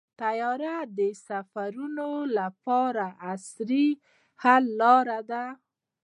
[0.21, 3.87] طیاره د سفرونو لپاره عصري
[4.41, 5.45] حل لاره ده.